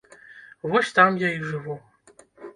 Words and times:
Вось 0.71 0.95
там 1.01 1.21
я 1.25 1.29
і 1.37 1.45
жыву. 1.51 1.79